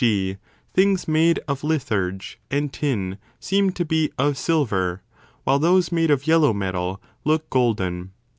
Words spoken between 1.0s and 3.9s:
made of litharge and tin seem to